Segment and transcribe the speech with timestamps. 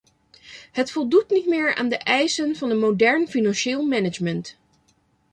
[0.71, 4.57] Het voldoet niet meer aan de eisen van een modern financieel management.